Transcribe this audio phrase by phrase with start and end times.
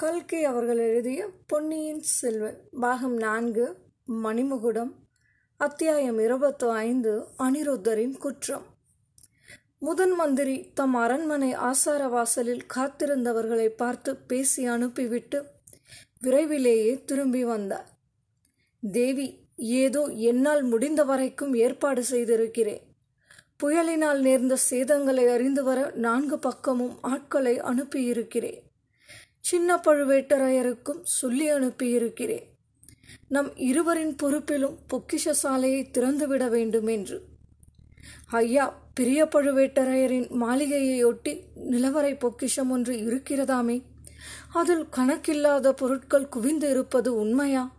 [0.00, 3.76] கல்கி அவர்கள் எழுதிய பொன்னியின் செல்வன் பாகம் நான்கு
[4.22, 4.92] மணிமுகுடம்
[5.56, 8.62] அத்தியாயம் இருபத்து ஐந்து அனிருத்தரின் குற்றம்.
[9.78, 15.44] முதன் மந்திரி தம் அரண்மனை ஆசார வாசலில் காத்திருந்தவர்களை பார்த்து பேசி அனுப்பிவிட்டு
[16.20, 17.88] விரைவிலேயே திரும்பி வந்தார்.
[18.80, 22.82] தேவி ஏதோ என்னால் முடிந்த வரைக்கும் ஏற்பாடு செய்திருக்கிறேன்.
[23.62, 28.68] புயலினால் நேர்ந்த சேதங்களை அறிந்து வர நான்கு பக்கமும் ஆட்களை அனுப்பியிருக்கிறேன்.
[29.40, 32.46] சின்ன பழுவேட்டரையருக்கும் சொல்லி அனுப்பியிருக்கிறேன்.
[33.28, 37.28] நம் இருவரின் பொறுப்பிலும் பொக்கிஷ சாலையை திறந்துவிட வேண்டும் என்று
[38.26, 41.32] ஐயா பெரிய பழுவேட்டரையரின் மாளிகையையொட்டி
[41.70, 43.82] நிலவரை பொக்கிஷம் ஒன்று இருக்கிறதாமே.
[44.52, 47.74] அதில் கணக்கில்லாத பொருட்கள் குவிந்து இருப்பது உண்மையா?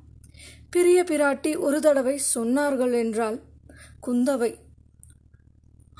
[0.69, 3.41] பெரிய பிராட்டி ஒரு தடவை சொன்னார்கள் என்றால்
[4.07, 4.55] குந்தவை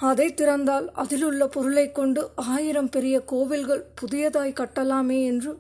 [0.01, 5.51] அதை திறந்தால் அதிலுள்ள பொருளை கொண்டு ஆயிரம் பெரிய கோவில்கள் புதியதாய் கட்டலாமே என்று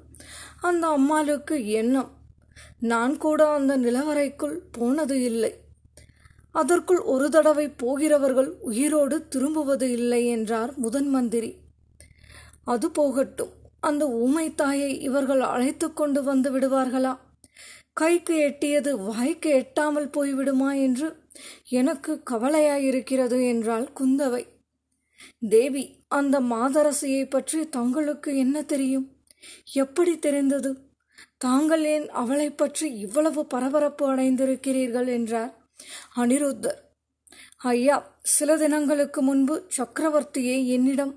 [0.61, 2.11] அந்த அம்மாளுக்கு எண்ணம்.
[2.79, 5.51] நான் கூட அந்த நிலவரைக்குள் போனது இல்லை.
[6.51, 11.55] அதற்குள் ஒரு தடவை போகிறவர்கள் உயிரோடு திரும்புவது இல்லை என்றார் முதன் மந்திரி.
[12.63, 13.53] அது போகட்டும்.
[13.79, 17.13] அந்த ஊமை தாயை இவர்கள் அழைத்து கொண்டு வந்து விடுவார்களா?
[17.93, 21.07] கைக்கு எட்டியது வாய்க்கு எட்டாமல் போய்விடுமா என்று
[21.69, 24.43] எனக்கு கவலையாயிருக்கிறது என்றாள் குந்தவை.
[25.49, 29.07] தேவி அந்த மாதரசியை பற்றி தங்களுக்கு என்ன தெரியும்?
[29.73, 30.71] எப்படி தெரிந்தது?
[31.37, 35.07] தாங்கள் ஏன் அவளை பற்றி இவ்வளவு பரபரப்பு அடைந்திருக்கிறீர்கள்?
[35.07, 35.51] என்றார்
[36.15, 36.79] அனிருத்தர்.
[37.71, 37.97] ஐயா
[38.35, 41.13] சில தினங்களுக்கு முன்பு சக்கரவர்த்தியை என்னிடம்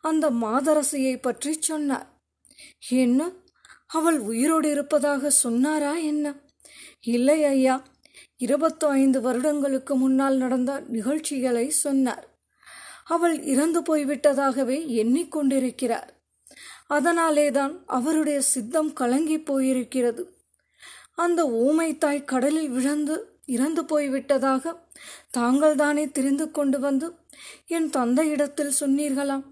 [0.00, 2.08] அந்த மாதரசியை பற்றி சொன்னார்.
[3.04, 3.30] என்ன?
[3.88, 6.34] அவள் உயிரோடு இருப்பதாக சொன்னாரா என்ன?
[7.00, 7.82] இல்லை ஐயா.
[8.36, 12.38] இருபத்தி ஐந்து வருடங்களுக்கு முன்னால் நடந்த நிகழ்ச்சிகளை சொன்னார்.
[13.04, 16.08] அவள் இறந்து போய்விட்டதாகவே எண்ணிக்கொண்டிருக்கிறார்.
[16.86, 20.24] அதனாலேதான் அவருடைய சித்தம் கலங்கி போயிருக்கிறது.
[21.14, 24.76] அந்த ஊமை தாய் கடலில் விழுந்து இறந்து போய்விட்டதாக
[25.30, 27.14] தாங்கள் தானே தெரிந்து கொண்டு வந்து
[27.66, 29.44] என் தந்தையிடத்தில் சொன்னீர்களாம்.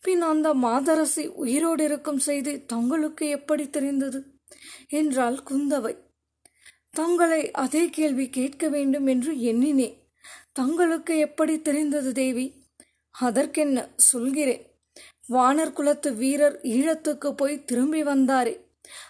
[0.00, 4.24] பின் அந்த மாதரசி உயிரோடு இருக்கும் செய்தி தங்களுக்கு எப்படி தெரிந்தது?
[4.88, 5.96] என்றால் குந்தவை.
[6.90, 9.96] தங்களை அதே கேள்வி கேட்க வேண்டும் என்று எண்ணினேன்
[10.52, 12.64] தங்களுக்கு எப்படி தெரிந்தது தேவி?
[13.10, 14.64] அதற்கென்ன சொல்கிறேன்.
[15.28, 18.60] வானர் குலத்து வீரர் ஈழத்துக்கு போய் திரும்பி வந்தாரே.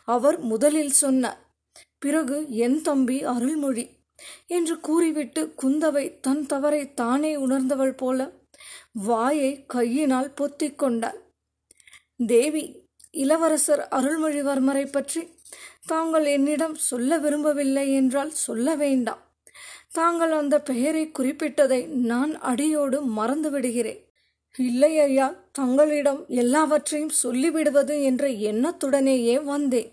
[0.05, 1.49] அவர் முதலில் சொன்னார்
[1.99, 3.91] பிறகு என் தம்பி அருள்மொழி
[4.47, 8.40] என்று கூறிவிட்டு குந்தவை தன் தவறை தானே உணர்ந்தவள் போல
[8.95, 11.19] வாயை கையினால் பொத்திக் கொண்டார்
[12.27, 12.65] தேவி
[13.11, 15.23] இளவரசர் அருள்மொழிவர்மரை பற்றி
[15.87, 19.23] தாங்கள் என்னிடம் சொல்ல விரும்பவில்லை என்றால் சொல்ல வேண்டாம்.
[19.93, 24.03] தாங்கள் அந்த பெயரை குறிப்பிட்டதை நான் அடியோடு மறந்து விடுகிறேன்
[24.57, 29.91] இல்லை ஐயா தங்களிடம் எல்லாவற்றையும் சொல்லிவிடுவது என்ற எண்ணத்துடனேயே வந்தேன்.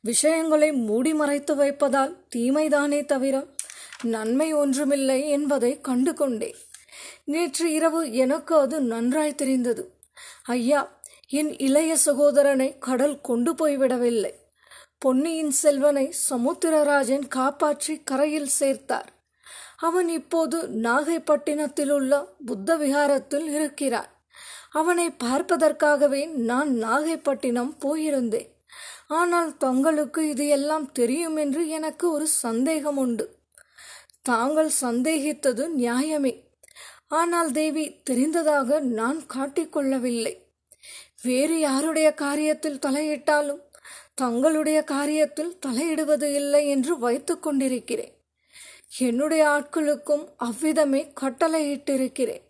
[0.00, 3.34] விஷயங்களை மூடி மறைத்து வைப்பதால் தீமைதானே தவிர
[4.04, 6.58] நன்மை ஒன்றுமில்லை என்பதை கண்டு கொண்டேன்
[7.32, 9.82] நேற்று இரவு எனக்கு அது நன்றாய் தெரிந்தது.
[10.48, 10.80] ஐயா
[11.30, 14.32] என் இளைய சகோதரனை கடல் கொண்டு போய்விடவில்லை
[14.98, 19.08] பொன்னியின் செல்வனை சமுத்திரராஜன் காப்பாற்றி கரையில் சேர்த்தார்.
[19.78, 22.14] அவன் இப்போது நாகைப்பட்டினத்தில் உள்ள
[22.46, 24.10] புத்த விகாரத்தில் இருக்கிறான்
[24.70, 28.50] அவனை பார்ப்பதற்காகவே நான் நாகைப்பட்டினம் போயிருந்தேன்.
[29.18, 33.26] ஆனால் தங்களுக்கு இது எல்லாம் தெரியும் என்று எனக்கு ஒரு சந்தேகம் உண்டு
[34.22, 36.34] தாங்கள் சந்தேகித்தது நியாயமே.
[37.10, 40.34] ஆனால் தேவி தெரிந்ததாக நான் காட்டிக்கொள்ளவில்லை
[41.22, 43.62] வேறு யாருடைய காரியத்தில் தலையிட்டாலும்
[44.14, 48.14] தங்களுடைய காரியத்தில் தலையிடுவது இல்லை என்று வைத்து கொண்டிருக்கிறேன்.
[48.98, 52.44] என்னுடைய ஆட்களுக்கும் அவ்விதமே கட்டளையிட்டிருக்கிறேன்.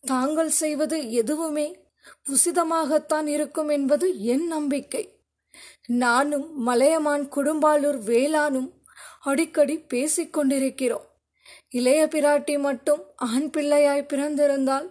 [0.00, 1.66] தாங்கள் செய்வது எதுவுமே
[2.28, 5.04] உசிதமாகத்தான் இருக்கும் என்பது என் நம்பிக்கை.
[5.86, 8.70] நானும் மலையமான் குடும்பாலூர் வேளானும்
[9.20, 11.06] அடிக்கடி பேசிக்கொண்டிருக்கிறோம்
[11.72, 14.88] இளைய பிராட்டி மட்டும் ஆண் பிள்ளையாய் பிறந்திருந்தால்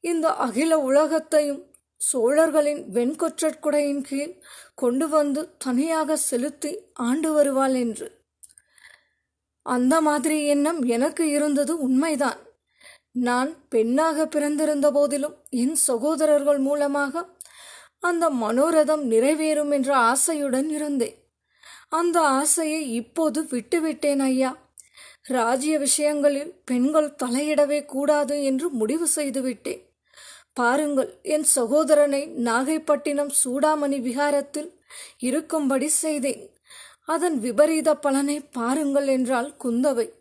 [0.00, 4.34] இந்த அகில உலகத்தையும் சோழர்களின் வெண்கொற்றற்குடையின் கீழ்
[4.74, 8.24] கொண்டு வந்து தனியாக செலுத்தி ஆண்டு வருவாள் என்று.
[9.62, 12.38] அந்த மாதிரி எண்ணம் எனக்கு இருந்தது உண்மைதான்.
[13.12, 17.24] நான் பெண்ணாக பிறந்திருந்த போதிலும் என் சகோதரர்கள் மூலமாக
[18.00, 21.16] அந்த மனோரதம் நிறைவேறும் என்ற ஆசையுடன் இருந்தேன்.
[21.88, 24.65] அந்த ஆசையை இப்போது விட்டுவிட்டேன் ஐயா.
[25.22, 29.90] ராஜ்ய விஷயங்களில் பெண்கள் தலையிடவே கூடாது என்று முடிவு செய்துவிட்டேன்.
[30.52, 34.78] பாருங்கள் என் சகோதரனை நாகைப்பட்டினம் சூடாமணி விகாரத்தில்
[35.18, 36.54] இருக்கும்படி செய்தேன்.
[37.04, 40.12] அதன் விபரீத பலனை பாருங்கள் என்றால் குந்தவை.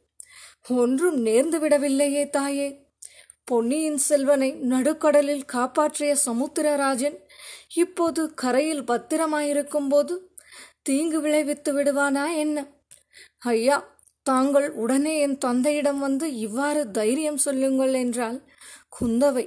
[0.68, 2.83] ஒன்றும் நேர்ந்து விடவில்லையே தாயே.
[3.44, 7.18] பொன்னியின் செல்வனை நடுக்கடலில் காப்பாற்றிய சமுத்திரராஜன்
[7.75, 10.33] இப்போது கரையில் பத்திரமாயிருக்கும் போது
[10.81, 12.68] தீங்கு விளைவித்து விடுவானா என்ன?
[13.38, 13.94] ஐயா
[14.25, 18.42] தாங்கள் உடனே என் தந்தையிடம் வந்து இவ்வாறு தைரியம் சொல்லுங்கள் என்றால்
[19.00, 19.45] குந்தவை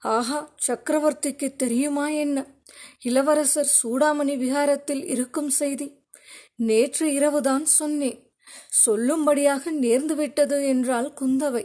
[0.00, 2.46] ஆஹா சக்கரவர்த்திக்கு தெரியுமா என்ன?
[3.00, 6.04] இளவரசர் சூடாமணி விகாரத்தில் இருக்கும் செய்தி.
[6.56, 8.32] நேற்று இரவுதான் சொன்னேன்.
[8.86, 11.64] சொல்லும்படியாக நேர்ந்துவிட்டது என்றால் குந்தவை.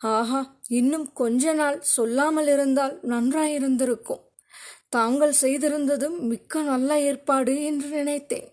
[0.00, 4.22] ஆஹா இன்னும் கொஞ்ச நாள் சொல்லாமல் இருந்தால் நன்றாயிருந்திருக்கும்.
[4.88, 8.48] தாங்கள் செய்திருந்ததும் மிக்க நல்ல ஏற்பாடு என்று நினைத்தேன்.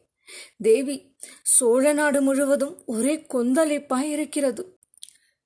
[0.57, 0.97] தேவி
[1.43, 4.79] சோழ நாடு முழுவதும் ஒரே கொந்தளிப்பாய் இருக்கிறது.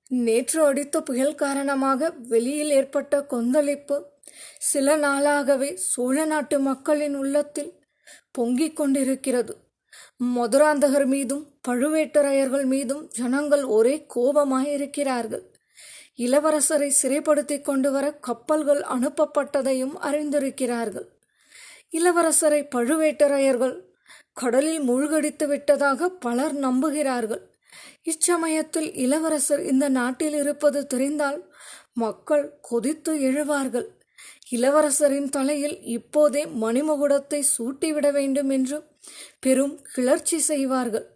[0.07, 4.05] நேற்று அடித்த புயல் காரணமாக வெளியில் ஏற்பட்ட கொந்தளிப்பு
[4.59, 7.79] சில நாளாகவே சோழ நாட்டு மக்களின் உள்ளத்தில்
[8.31, 9.57] பொங்கிக் கொண்டிருக்கிறது.
[10.35, 15.43] மதுராந்தகர் மீதும் பழுவேட்டரையர்கள் மீதும் ஜனங்கள் ஒரே கோபமாயிருக்கிறார்கள்
[16.17, 21.07] இளவரசரை சிறைப்படுத்திக் கொண்டு வர கப்பல்கள் அனுப்பப்பட்டதையும் அறிந்திருக்கிறார்கள்.
[21.91, 23.75] இளவரசரை பழுவேட்டரையர்கள்
[24.37, 27.43] கடலில் மூழ்கடித்து விட்டதாக பலர் நம்புகிறார்கள்.
[28.03, 31.39] இச்சமயத்தில் இளவரசர் இந்த நாட்டில் இருப்பது தெரிந்தால்
[31.93, 33.87] மக்கள் கொதித்து எழுவார்கள்.
[34.49, 38.77] இளவரசரின் தலையில் இப்போதே மணிமகுடத்தை சூட்டிவிட வேண்டும் என்று
[39.39, 41.07] பெரும் கிளர்ச்சி செய்வார்கள்.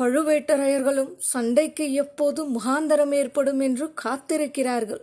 [0.00, 5.02] பழுவேட்டரையர்களும் சண்டைக்கு எப்போது முகாந்தரம் ஏற்படும் என்று காத்திருக்கிறார்கள்.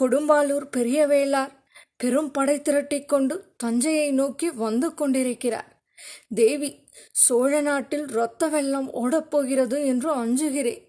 [0.00, 1.52] கொடும்பாலூர் பெரிய வேளார்
[1.96, 5.68] பெரும் படை திரட்டிக்கொண்டு தஞ்சையை நோக்கி வந்து கொண்டிருக்கிறார்.
[6.34, 10.88] தேவி சோழ நாட்டில் இரத்த வெள்ளம் ஓடப்போகிறது என்று அஞ்சுகிறேன்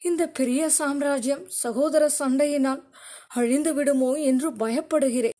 [0.00, 2.82] இந்த பெரிய சாம்ராஜ்யம் சகோதர சண்டையினால்
[3.28, 5.36] அழிந்து விடுமோ என்று பயப்படுகிறேன்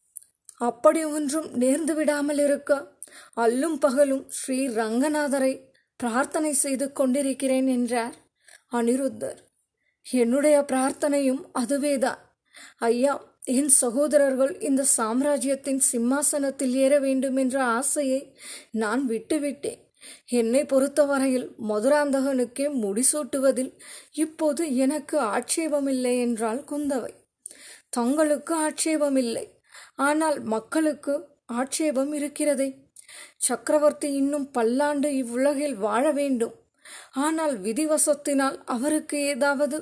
[0.56, 2.96] அப்படி ஒன்றும் நேர்ந்து விடாமல் இருக்க
[3.36, 5.66] அல்லும் பகலும் ஸ்ரீ ரங்கநாதரை
[5.96, 8.16] பிரார்த்தனை செய்து கொண்டிருக்கிறேன் என்றார்
[8.72, 9.38] அனிருத்தர்.
[10.06, 12.20] என்னுடைய பிரார்த்தனையும் அதுவேதான்.
[12.78, 13.14] ஐயா
[13.48, 18.20] என் சகோதரர்கள் இந்த சாம்ராஜ்யத்தின் சிம்மாசனத்தில் ஏற வேண்டும் என்ற ஆசையை
[18.70, 19.80] நான் விட்டுவிட்டேன்.
[20.30, 23.72] என்னை பொறுத்தவரையில் மதுராந்தகனுக்கே முடிசூட்டுவதில்
[24.14, 27.12] இப்போது எனக்கு ஆட்சேபமில்லை என்றால் குந்தவை.
[27.90, 29.46] தங்களுக்கு ஆட்சேபமில்லை.
[29.96, 31.14] ஆனால் மக்களுக்கு
[31.46, 32.68] ஆட்சேபம் இருக்கிறதே.
[33.38, 36.54] சக்கரவர்த்தி இன்னும் பல்லாண்டு இவ்வுலகில் வாழ வேண்டும்.
[37.12, 39.78] ஆனால் விதிவசத்தினால் அவருக்கு ஏதாவது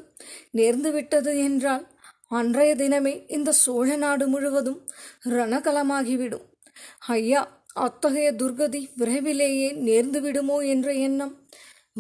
[0.54, 1.84] நேர்ந்துவிட்டது என்றால்
[2.30, 4.88] அன்றைய தினமே இந்த சோழ நாடு முழுவதும்
[5.24, 6.46] ரணகலமாகிவிடும்.
[7.06, 11.48] ஐயா அத்தகைய துர்கதி விரைவிலேயே நேர்ந்து விடுமோ என்ற எண்ணம்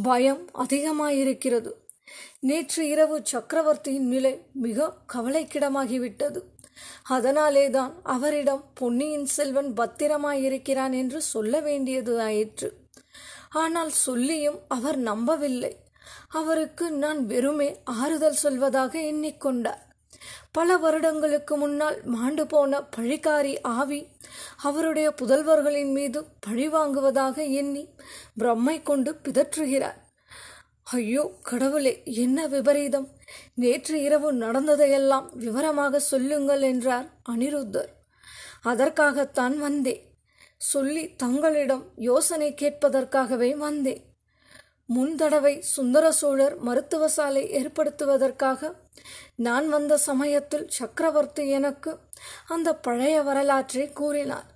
[0.02, 1.70] பயம் அதிகமாயிருக்கிறது.
[2.40, 6.42] நேற்று இரவு சக்கரவர்த்தியின் நிலை மிக கவலைக்கிடமாகிவிட்டது.
[7.02, 12.72] அதனாலேதான் அவரிடம் பொன்னியின் செல்வன் பத்திரமாயிருக்கிறான் என்று சொல்ல வேண்டியது ஆயிற்று.
[13.48, 15.76] ஆனால் சொல்லியும் அவர் நம்பவில்லை.
[16.28, 19.84] அவருக்கு நான் வெறுமே ஆறுதல் சொல்வதாக எண்ணிக்கொண்டார்.
[20.52, 24.06] பல வருடங்களுக்கு முன்னால் மாண்டு போன பழிகாரி ஆவி
[24.62, 27.88] அவருடைய புதல்வர்களின் மீது பழி வாங்குவதாக எண்ணி
[28.38, 29.98] பிரம்மை கொண்டு பிதற்றுகிறார்.
[30.82, 33.08] ஐயோ கடவுளே என்ன விபரீதம்.
[33.54, 37.88] நேற்று இரவு நடந்ததையெல்லாம் விவரமாக சொல்லுங்கள் என்றார் அனிருத்தர்.
[38.62, 40.02] அதற்காகத்தான் வந்தேன்.
[40.56, 44.02] சொல்லி தங்களிடம் யோசனை கேட்பதற்காகவே வந்தேன்.
[44.88, 48.70] முன்தடவை சுந்தர சோழர் மருத்துவ சாலை ஏற்படுத்துவதற்காக
[49.36, 51.98] நான் வந்த சமயத்தில் சக்கரவர்த்தி எனக்கு
[52.46, 54.46] அந்த பழைய வரலாற்றை கூறினார்.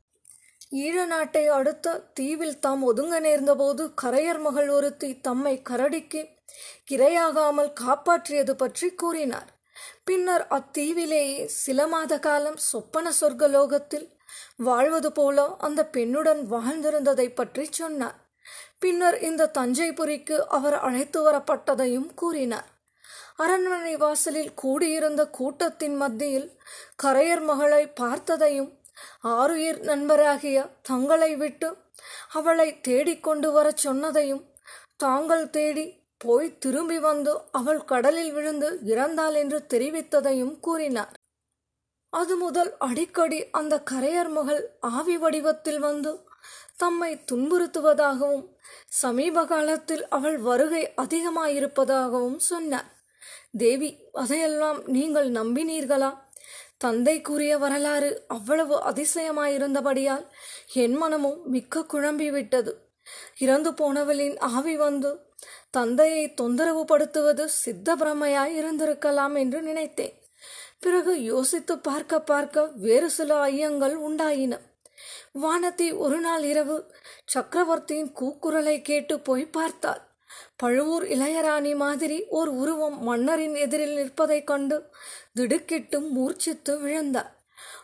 [0.70, 6.22] ஈழ நாட்டை அடுத்த தீவில் தாம் ஒதுங்க நேர்ந்தபோது கரையர் மகள் ஒருத்தி தம்மை கரடிக்கு
[6.90, 9.50] இரையாகாமல் காப்பாற்றியது பற்றி கூறினார்.
[10.04, 14.08] பின்னர் அத்தீவிலேயே சில மாத காலம் சொப்பன சொர்க்கலோகத்தில்
[14.56, 18.18] வாழ்வது போல அந்த பெண்ணுடன் வாழ்ந்திருந்ததை பற்றி சொன்னார்.
[18.82, 22.68] பின்னர் இந்த தஞ்சைபுரிக்கு அவர் அழைத்து வரப்பட்டதையும் கூறினார்.
[23.36, 26.48] அரண்மனை வாசலில் கூடியிருந்த கூட்டத்தின் மத்தியில்
[27.02, 28.70] கரையர் மகளை பார்த்ததையும்
[29.24, 31.68] ஆருயிர் நண்பராகிய தங்களை விட்டு
[32.32, 34.42] அவளை தேடிக்கொண்டு வரச் சொன்னதையும்
[34.96, 35.86] தாங்கள் தேடி
[36.18, 41.14] போய் திரும்பி வந்து அவள் கடலில் விழுந்து இறந்தாள் என்று தெரிவித்ததையும் கூறினார்.
[42.12, 46.12] அது முதல் அடிக்கடி அந்த கரையர் மகள் ஆவி வடிவத்தில் வந்து
[46.76, 48.44] தம்மை துன்புறுத்துவதாகவும்
[48.92, 52.88] சமீப காலத்தில் அவள் வருகை அதிகமாயிருப்பதாகவும் சொன்னார்.
[53.58, 56.10] தேவி அதையெல்லாம் நீங்கள் நம்பினீர்களா?
[56.76, 60.26] தந்தை கூறிய வரலாறு அவ்வளவு அதிசயமாயிருந்தபடியால்
[60.72, 62.72] என் மனமும் மிக்க குழம்பிவிட்டது.
[63.38, 65.10] இறந்து போனவளின் ஆவி வந்து
[65.70, 70.14] தந்தையை தொந்தரவு படுத்துவது சித்த பிரமையாய் இருந்திருக்கலாம் என்று நினைத்தேன்.
[70.80, 74.56] பிறகு யோசித்து பார்க்க பார்க்க வேறு சில ஐயங்கள் உண்டாயின.
[75.34, 76.76] வானதி ஒரு நாள் இரவு
[77.24, 80.00] சக்கரவர்த்தியின் கூக்குரலை கேட்டு போய் பார்த்தாள்
[80.56, 84.76] பழுவூர் இளையராணி மாதிரி ஓர் உருவம் மன்னரின் எதிரில் நிற்பதைக் கண்டு
[85.34, 87.30] திடுக்கிட்டு மூர்ச்சித்து விழுந்தார்.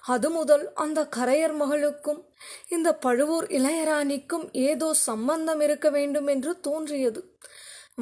[0.06, 2.20] அது முதல் அந்த கரையர் மகளுக்கும்
[2.68, 7.22] இந்த பழுவூர் இளையராணிக்கும் ஏதோ சம்பந்தம் இருக்க வேண்டும் என்று தோன்றியது.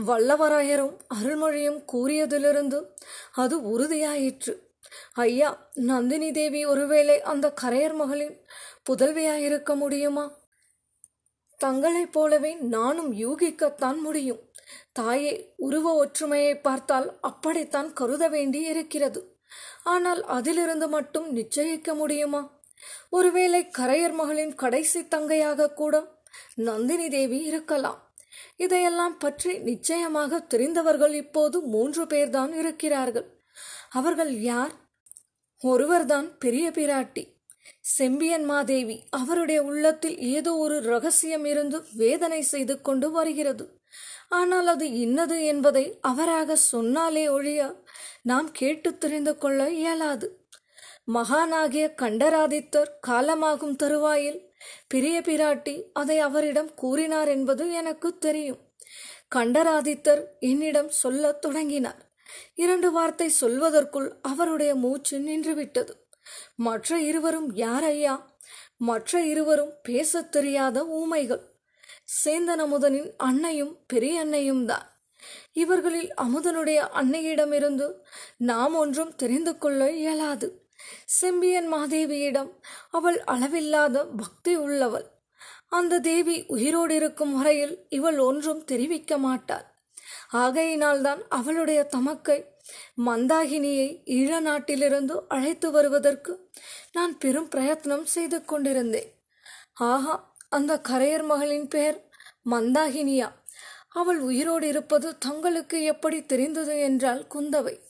[0.07, 2.81] வல்லவராயரும் அருள்மொழியும் கூறியதிலிருந்து
[3.33, 4.55] அது உறுதியாயிற்று.
[5.15, 8.37] ஐயா நந்தினி தேவி ஒருவேளை அந்த கரையர் மகளின்
[8.91, 10.33] புதல்வியாயிருக்க முடியுமா?
[11.59, 14.53] தங்களைப் போலவே நானும் யூகிக்கத்தான் முடியும்.
[14.93, 19.39] தாயே உருவ ஒற்றுமையை பார்த்தால் அப்படித்தான் கருத வேண்டி இருக்கிறது
[19.83, 22.63] ஆனால் அதிலிருந்து மட்டும் நிச்சயிக்க முடியுமா?
[23.11, 26.23] ஒருவேளை கரையர் மகளின் கடைசி தங்கையாக கூட
[26.55, 28.13] நந்தினி தேவி இருக்கலாம்.
[28.57, 33.43] இதையெல்லாம் பற்றி நிச்சயமாக தெரிந்தவர்கள் இப்போது மூன்று பேர்தான் இருக்கிறார்கள்.
[33.91, 34.73] அவர்கள் யார்?
[35.61, 37.34] ஒருவர்தான் பெரிய பிராட்டி.
[37.81, 43.83] செம்பியன் மாதேவி அவருடைய உள்ளத்தில் ஏதோ ஒரு ரகசியம் இருந்து வேதனை செய்து கொண்டு வருகிறது.
[44.29, 47.85] ஆனால் அது இன்னது என்பதை அவராக சொன்னாலே ஒழிய
[48.23, 50.29] நாம் கேட்டு தெரிந்து கொள்ள இயலாது.
[51.13, 54.53] மகானாகிய கண்டராதித்தர் காலமாகும் தருவாயில்
[54.89, 58.61] பெரிய பிராட்டி அதை அவரிடம் கூறினார் என்பது எனக்கு தெரியும்.
[59.35, 62.13] கண்டராதித்தர் என்னிடம் சொல்லத் தொடங்கினார்.
[62.55, 65.93] இரண்டு வார்த்தை சொல்வதற்குள் அவருடைய மூச்சு நின்றுவிட்டது.
[66.55, 68.33] மற்ற இருவரும் யார் ஐயா
[68.77, 71.53] மற்ற இருவரும் பேசத் தெரியாத ஊமைகள்.
[72.25, 75.01] சேந்தன் அமுதனின் அன்னையும் பெரிய அன்னையும் தான்.
[75.53, 77.93] இவர்களில் அமுதனுடைய அன்னையிடமிருந்து
[78.37, 80.69] நாம் ஒன்றும் தெரிந்து கொள்ள இயலாது.
[81.07, 82.51] செம்பியன் மாதேவியிடம்
[82.91, 85.07] அவள் அளவில்லாத பக்தி உள்ளவள்.
[85.69, 89.65] அந்த தேவி உயிரோடு இருக்கும் வரையில் இவள் ஒன்றும் தெரிவிக்க மாட்டாள்.
[90.33, 92.54] ஆகையினால்தான் அவளுடைய தமக்கை
[93.07, 96.51] மந்தாகினியை ஈழ நாட்டிலிருந்து அழைத்து வருவதற்கு
[96.93, 99.15] நான் பெரும் பிரயத்னம் செய்து கொண்டிருந்தேன்.
[99.75, 102.09] ஆஹா அந்த கரையர் மகளின் பெயர்
[102.51, 103.33] மந்தாகினியா.
[103.91, 107.81] அவள் உயிரோடு இருப்பது தங்களுக்கு எப்படி தெரிந்தது என்றால் குந்தவை.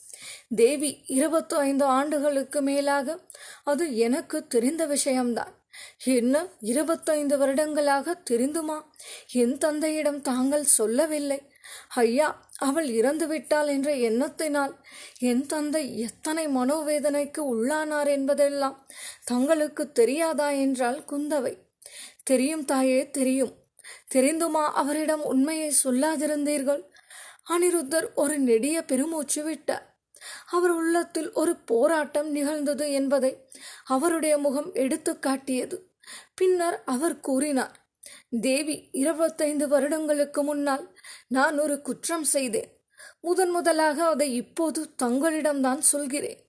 [0.55, 3.19] தேவி இருபத்தி ஐந்து ஆண்டுகளுக்கு மேலாக
[3.65, 5.63] அது எனக்கு தெரிந்த விஷயம்தான்.
[6.05, 8.83] என்ன இருபத்தைந்து வருடங்களாக தெரிந்துமா?
[9.33, 11.53] என் தந்தையிடம் தாங்கள் சொல்லவில்லை.
[11.89, 14.75] ஐயா அவள் இறந்துவிட்டாள் என்ற எண்ணத்தினால்
[15.19, 18.87] என் தந்தை எத்தனை மனோவேதனைக்கு உள்ளானார் என்பதெல்லாம்
[19.25, 21.59] தங்களுக்கு தெரியாதா என்றால் குந்தவை.
[22.23, 23.55] தெரியும் தாயே தெரியும்.
[24.15, 26.83] தெரிந்துமா அவரிடம் உண்மையை சொல்லாதிருந்தீர்கள்?
[27.51, 29.87] அனிருத்தர் ஒரு நெடிய பெருமூச்சு விட்டார்.
[30.47, 33.33] அவர் உள்ளத்தில் ஒரு போராட்டம் நிகழ்ந்தது என்பதை
[33.85, 35.77] அவருடைய முகம் எடுத்து காட்டியது.
[36.35, 37.75] பின்னர் அவர் கூறினார்
[38.41, 40.94] தேவி இருபத்தைந்து வருடங்களுக்கு முன்னால்
[41.37, 42.71] நான் ஒரு குற்றம் செய்தேன்.
[43.21, 46.41] முதன் முதலாக அதை இப்போது தங்களிடம்தான் சொல்கிறேன்.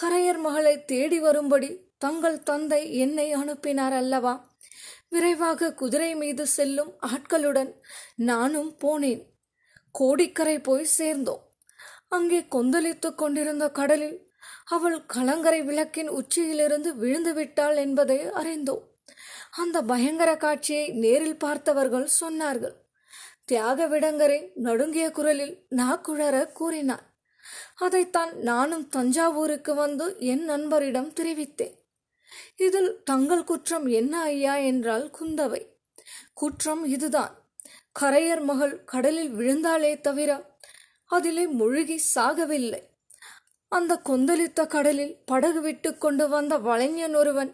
[0.00, 4.34] கரையர் மகளை தேடி வரும்படி தங்கள் தந்தை என்னை அனுப்பினார் அல்லவா?
[5.08, 7.72] விரைவாக குதிரை மீது செல்லும் ஆட்களுடன்
[8.30, 9.22] நானும் போனேன்.
[9.92, 11.42] கோடிக்கரை போய் சேர்ந்தோம்.
[12.08, 14.18] அங்கே கொந்தளித்துக் கொண்டிருந்த கடலில்
[14.66, 18.84] அவள் கலங்கரை விளக்கின் உச்சியிலிருந்து விழுந்து விட்டாள் என்பதை அறிந்தோம்.
[19.50, 22.76] அந்த பயங்கர காட்சியை நேரில் பார்த்தவர்கள் சொன்னார்கள்.
[23.48, 27.06] தியாக விடங்கரை நடுங்கிய குரலில் நாக்குழற கூறினார்
[27.74, 31.76] அதைத்தான் நானும் தஞ்சாவூருக்கு வந்து என் நண்பரிடம் தெரிவித்தேன்.
[32.56, 35.62] இதில் தங்கள் குற்றம் என்ன ஐயா என்றால் குந்தவை.
[36.34, 37.34] குற்றம் இதுதான்.
[38.00, 40.30] கரையர் மகள் கடலில் விழுந்தாலே தவிர
[41.10, 42.82] அதிலே முழுகி சாகவில்லை.
[43.68, 47.52] அந்த கொந்தளித்த கடலில் படகு விட்டு கொண்டு வந்த வளைஞன் ஒருவன்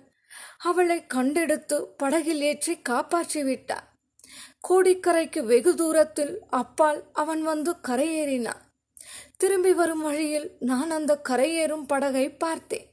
[0.58, 3.87] அவளை கண்டெடுத்து படகில் ஏற்றி காப்பாற்றி விட்டார்
[4.68, 8.62] கோடிக்கரைக்கு வெகு தூரத்தில் அப்பால் அவன் வந்து கரையேறினான்.
[9.36, 12.90] திரும்பி வரும் வழியில் நான் அந்த கரையேறும் படகை பார்த்தேன்.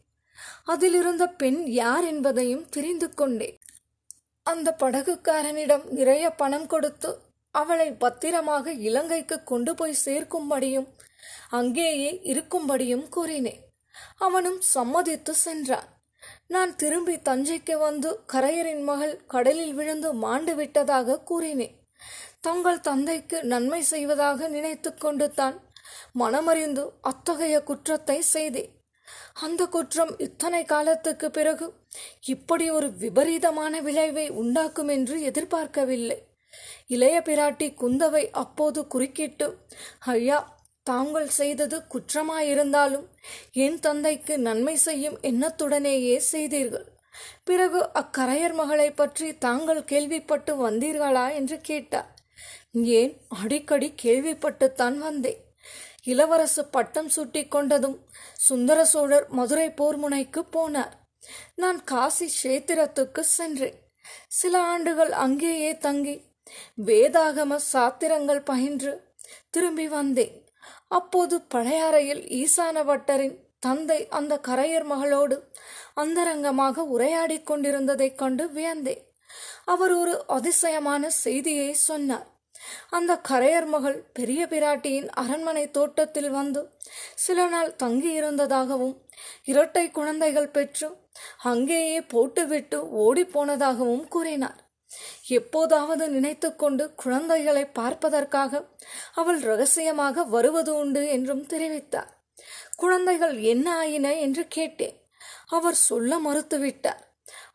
[0.65, 3.57] அதிலிருந்த பெண் யார் என்பதையும் தெரிந்து கொண்டேன்.
[4.43, 7.19] அந்த படகுக்காரனிடம் நிறைய பணம் கொடுத்து
[7.51, 10.87] அவளை பத்திரமாக இலங்கைக்கு கொண்டு போய் சேர்க்கும்படியும்
[11.49, 13.61] அங்கேயே இருக்கும்படியும் கூறினேன்.
[14.17, 15.94] அவனும் சம்மதித்து சென்றான்.
[16.47, 21.75] நான் திரும்பி தஞ்சைக்கு வந்து கரையரின் மகள் கடலில் விழுந்து மாண்டு விட்டதாக கூறினேன்.
[22.41, 25.55] தங்கள் தந்தைக்கு நன்மை செய்வதாக நினைத்து கொண்டு தான்
[26.19, 28.71] மனமறிந்து அத்தகைய குற்றத்தை செய்தேன்.
[29.33, 31.73] அந்த குற்றம் இத்தனை காலத்துக்கு பிறகு
[32.25, 36.17] இப்படி ஒரு விபரீதமான விளைவை உண்டாக்கும் என்று எதிர்பார்க்கவில்லை.
[36.87, 39.47] இளைய பிராட்டி குந்தவை அப்போது குறுக்கிட்டு
[39.99, 40.54] ஐயா
[40.85, 43.05] தாங்கள் செய்தது குற்றமாயிருந்தாலும்
[43.51, 46.85] என் தந்தைக்கு நன்மை செய்யும் எண்ணத்துடனேயே செய்தீர்கள்.
[47.43, 52.09] பிறகு அக்கரையர் மகளை பற்றி தாங்கள் கேள்விப்பட்டு வந்தீர்களா என்று கேட்டார்.
[52.73, 55.41] ஏன் அடிக்கடி கேள்விப்பட்டுத்தான் வந்தேன்.
[56.05, 57.97] இளவரசு பட்டம் சூட்டி கொண்டதும்
[58.33, 60.93] சுந்தர சோழர் மதுரை போர்முனைக்கு போனார்.
[61.55, 63.77] நான் காசி சேத்திரத்துக்கு சென்றேன்.
[64.27, 66.15] சில ஆண்டுகள் அங்கேயே தங்கி
[66.85, 69.13] வேதாகம சாத்திரங்கள் பயின்று
[69.49, 70.35] திரும்பி வந்தேன்.
[70.87, 75.51] அப்போது பழையாறையில் ஈசான வட்டரின் தந்தை அந்த கரையர் மகளோடு
[75.95, 79.13] அந்தரங்கமாக உரையாடிக் கொண்டிருந்ததைக் கண்டு வியந்தேன்.
[79.65, 82.27] அவர் ஒரு அதிசயமான செய்தியை சொன்னார்.
[82.89, 86.69] அந்த கரையர் மகள் பெரிய பிராட்டியின் அரண்மனை தோட்டத்தில் வந்து
[87.15, 88.97] சில நாள் தங்கியிருந்ததாகவும்
[89.43, 90.97] இரட்டை குழந்தைகள் பெற்று
[91.37, 94.64] அங்கேயே போட்டுவிட்டு ஓடிப்போனதாகவும் கூறினார்.
[95.29, 98.61] எப்போதாவது நினைத்து கொண்டு குழந்தைகளை பார்ப்பதற்காக
[99.13, 102.11] அவள் ரகசியமாக வருவது உண்டு என்றும் தெரிவித்தார்.
[102.75, 104.95] குழந்தைகள் என்ன ஆயின என்று கேட்டேன்.
[105.47, 107.03] அவர் சொல்ல மறுத்துவிட்டார்.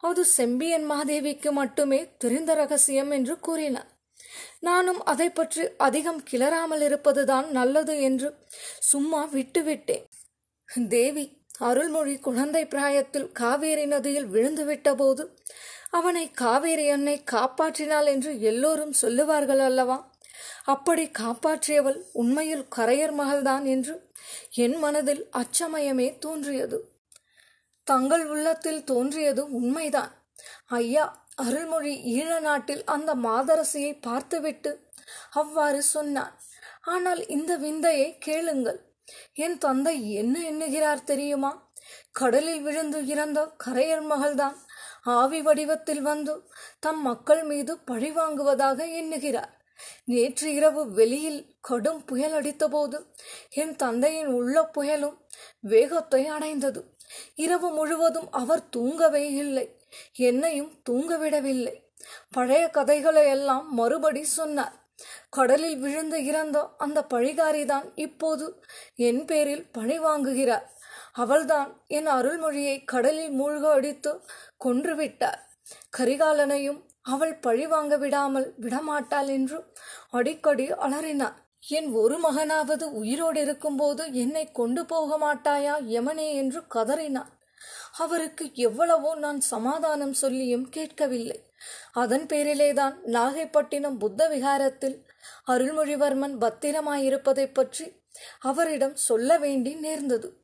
[0.00, 3.90] அது செம்பியன் மாதேவிக்கு மட்டுமே தெரிந்த ரகசியம் என்று கூறினார்.
[4.60, 8.28] நானும் அதை பற்றி அதிகம் கிளறாமல் இருப்பதுதான் நல்லது என்று
[8.80, 10.06] சும்மா விட்டுவிட்டேன்.
[10.88, 11.24] தேவி
[11.60, 15.24] அருள்மொழி குழந்தை பிராயத்தில் காவேரி நதியில் விழுந்துவிட்ட போது
[15.92, 19.98] அவனை காவேரி அன்னை காப்பாற்றினாள் என்று எல்லோரும் சொல்லுவார்கள் அல்லவா?
[20.64, 23.94] அப்படி காப்பாற்றியவள் உண்மையில் கரையர் மகள்தான் என்று
[24.54, 26.78] என் மனதில் அச்சமயமே தோன்றியது.
[27.86, 30.12] தங்கள் உள்ளத்தில் தோன்றியது உண்மைதான்.
[30.66, 31.04] ஐயா
[31.36, 34.70] அருள்மொழி ஈழ நாட்டில் அந்த மாதரசியை பார்த்துவிட்டு
[35.30, 36.34] அவ்வாறு சொன்னான்.
[36.80, 38.80] ஆனால் இந்த விந்தையை கேளுங்கள்.
[39.34, 41.52] என் தந்தை என்ன எண்ணுகிறார் தெரியுமா?
[42.12, 44.56] கடலில் விழுந்து இறந்த கரையர் மகள்தான்.
[45.02, 49.58] ஆவி வடிவத்தில் வந்து தம் மக்கள் மீது பழி வாங்குவதாக எண்ணுகிறார்.
[50.04, 53.06] நேற்று இரவு வெளியில் கடும் புயல் அடித்தபோது
[53.50, 55.16] என் தந்தையின் உள்ள புயலும்
[55.60, 56.84] வேகத்தை அடைந்தது.
[57.34, 59.76] இரவு முழுவதும் அவர் தூங்கவே இல்லை
[60.12, 61.74] என்னையும் தூங்கவிடவில்லை.
[62.30, 64.78] பழைய கதைகளை எல்லாம் மறுபடி சொன்னார்.
[65.30, 68.62] கடலில் விழுந்து இறந்த அந்த பழிகாரிதான் இப்போது
[68.94, 70.66] என் பேரில் பழி வாங்குகிறார்
[71.12, 74.20] அவள்தான் என் அருள்மொழியை கடலில் மூழ்க அடித்து
[74.64, 75.48] கொன்றுவிட்டார்.
[75.98, 79.64] கரிகாலனையும் அவள் பழி வாங்க விடாமல் விடமாட்டாள் என்று
[80.10, 81.34] அடிக்கடி அலறினார்
[81.68, 87.38] என் ஒரு மகனாவது உயிரோடு இருக்கும்போது என்னை கொண்டு போக மாட்டாயா யமனே என்று கதறினார்
[87.92, 91.50] அவருக்கு எவ்வளவோ நான் சமாதானம் சொல்லியும் கேட்கவில்லை.
[91.92, 95.06] அதன் பேரிலேதான் நாகைப்பட்டினம் புத்த விகாரத்தில்
[95.46, 98.02] அருள்மொழிவர்மன் பத்திரமாயிருப்பதைப் பற்றி
[98.40, 100.39] அவரிடம் சொல்ல வேண்டி நேர்ந்தது.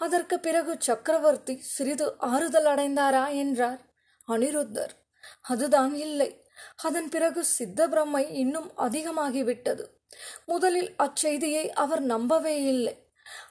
[0.00, 3.80] அதற்கு பிறகு சக்கரவர்த்தி சிறிது ஆறுதல் அடைந்தாரா என்றார்.
[4.28, 4.94] அனிருத்தர்
[5.40, 6.30] அதுதான் இல்லை.
[6.76, 9.84] அதன் பிறகு சித்த பிரம்மை இன்னும் அதிகமாகிவிட்டது.
[10.46, 12.94] முதலில் அச்செய்தியை அவர் நம்பவே இல்லை.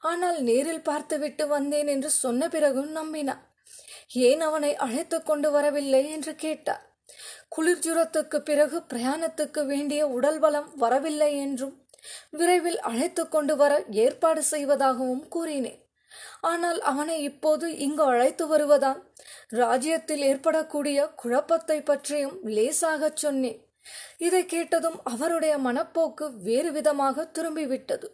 [0.02, 3.44] ஆனால் நேரில் பார்த்துவிட்டு வந்தேன் என்று சொன்ன பிறகு நம்பினார்.
[4.28, 6.04] ஏன் அவனை அழைத்து கொண்டு வரவில்லை?
[6.12, 6.84] என்று கேட்டார்.
[7.56, 11.76] குளிர்ஜுரத்துக்கு பிறகு பிரயாணத்துக்கு வேண்டிய உடல் பலம் வரவில்லை என்றும்
[12.32, 15.80] விரைவில் அழைத்து கொண்டு வர ஏற்பாடு செய்வதாகவும் கூறினேன்.
[16.42, 19.14] ஆனால் அவனை இப்போது இங்கு அழைத்து வருவதால்
[19.48, 23.68] ராஜ்யத்தில் ஏற்படக்கூடிய குழப்பத்தை பற்றியும் லேசாகச் சொன்னேன்.
[24.18, 28.08] இதை கேட்டதும் அவருடைய மனப்போக்கு வேறு விதமாக திரும்பிவிட்டது.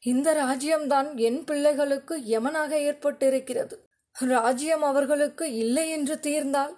[0.00, 3.76] இந்த ராஜ்யம்தான் என் பிள்ளைகளுக்கு யமனாக ஏற்பட்டிருக்கிறது.
[4.16, 6.74] ராஜ்யம் அவர்களுக்கு இல்லை என்று தீர்ந்தால்?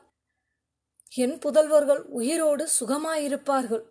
[1.14, 3.84] என் புதல்வர்கள் உயிரோடு சுகமாயிருப்பார்கள்.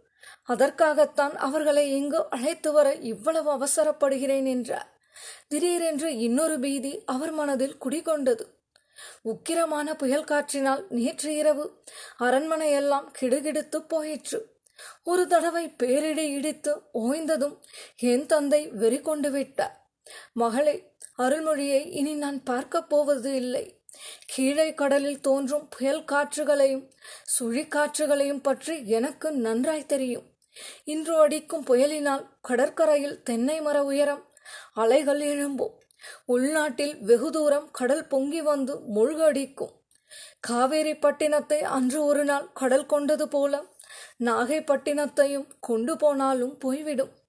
[0.43, 5.00] அதற்காகத்தான் அவர்களை இங்கு அழைத்து வர இவ்வளவு அவசரப்படுகிறேன் என்றார்.
[5.47, 8.41] திடீரென்று இன்னொரு பீதி அவர் மனதில் குடிகொண்டது.
[9.25, 11.83] உக்கிரமான புயல் காற்றினால் நேற்று இரவு
[12.19, 14.55] அரண்மனையெல்லாம் கிடுகிடுத்து போயிற்று.
[15.03, 17.59] ஒரு தடவை பேரிடி இடித்து ஓய்ந்ததும்
[17.97, 19.89] என் தந்தை வெறி கொண்டு விட்டார்.
[20.33, 23.83] மகளே அருள்மொழியை இனி நான் பார்க்கப் போவது இல்லை.
[24.25, 26.91] கீழே கடலில் தோன்றும் புயல் காற்றுகளையும்
[27.39, 30.23] சுழிக்காற்றுகளையும் பற்றி எனக்கு நன்றாய் தெரியும்.
[30.83, 34.30] இன்று அடிக்கும் புயலினால் கடற்கரையில் தென்னை மர உயரம்
[34.73, 35.73] அலைகள் எழும்பும்.
[36.25, 39.71] உள்நாட்டில் வெகு தூரம் கடல் பொங்கி வந்து மூழ்கடிக்கும்.
[40.39, 43.63] காவேரி பட்டினத்தை அன்று ஒரு நாள் கடல் கொண்டது போல
[44.19, 47.19] நாகைப்பட்டினத்தையும் கொண்டு போனாலும் போய்விடும்.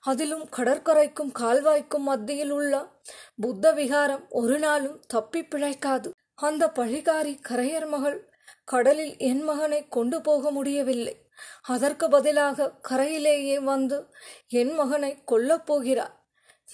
[0.00, 3.00] அதிலும் கடற்கரைக்கும் கால்வாய்க்கும் மத்தியில் உள்ள
[3.36, 6.10] புத்த விகாரம் ஒரு நாளும் தப்பி பிழைக்காது.
[6.34, 8.32] அந்த பழிகாரி கரையர் மகள்
[8.64, 11.28] கடலில் என் மகனை கொண்டு போக முடியவில்லை.
[11.62, 14.06] அதற்கு பதிலாக கரையிலேயே வந்து
[14.48, 16.19] என் மகனை கொல்லப் போகிறார்.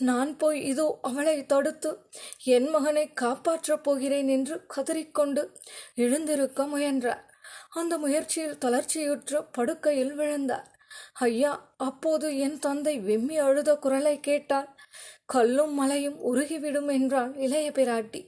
[0.00, 1.90] நான் போய் இதோ அவளை தடுத்து
[2.44, 5.42] என் மகனை காப்பாற்றப் போகிறேன் என்று கதறிக்கொண்டு
[5.94, 7.24] எழுந்திருக்க முயன்றார்.
[7.70, 10.66] அந்த முயற்சியில் தளர்ச்சியுற்று படுக்கையில் விழுந்தார்.
[11.12, 14.68] ஐயா அப்போது என் தந்தை வெம்மி அழுத குரலை கேட்டால்
[15.26, 18.20] கல்லும் மலையும் உருகிவிடும் என்றாள் இளைய பிராட்டி.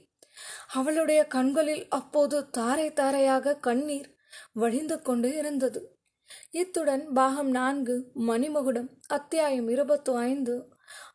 [0.73, 4.09] அவளுடைய கண்களில் அப்போது தாரை தாரையாக கண்ணீர்
[4.53, 5.81] வழிந்து கொண்டு இருந்தது.
[6.51, 10.55] இத்துடன் பாகம் நான்கு மணிமகுடம் அத்தியாயம் இருபத்து ஐந்து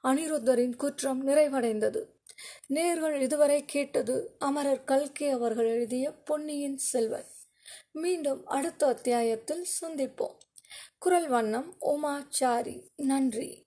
[0.04, 2.02] அனிருத்தரின் குற்றம் நிறைவடைந்தது.
[2.68, 7.24] நேர்கள் இதுவரை கேட்டது அமரர் கல்கி அவர்கள் எழுதிய பொன்னியின் செல்வன்.
[7.92, 10.36] மீண்டும் அடுத்த அத்தியாயத்தில் சந்திப்போம்.
[10.98, 12.82] குரல் வண்ணம் உமாச்சாரி.
[12.96, 13.62] நன்றி.